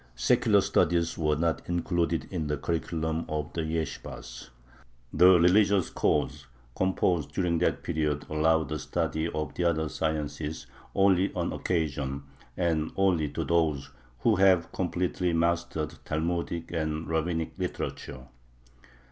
[0.15, 4.49] Secular studies were not included in the curriculum of the yeshibahs.
[5.13, 11.31] The religious codes composed during that period allow the study of "the other sciences" only
[11.35, 12.23] "on occasion,"
[12.57, 13.91] and only to those
[14.21, 18.25] who have completely mastered Talmudic and rabbinic literature.